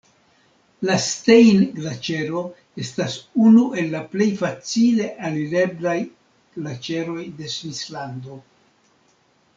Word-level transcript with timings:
La 0.89 0.93
Stein-Glaĉero 1.07 2.41
estas 2.85 3.17
unu 3.49 3.67
el 3.81 3.91
la 3.97 4.01
plej 4.15 4.29
facile 4.41 5.07
alireblaj 5.29 5.97
glaĉeroj 6.57 7.23
de 7.43 7.55
Svislando. 7.59 8.43